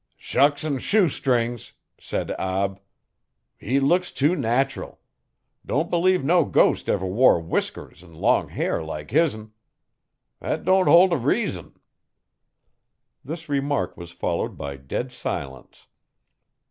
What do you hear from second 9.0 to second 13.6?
his'n. Thet don't hol' t' reason.' This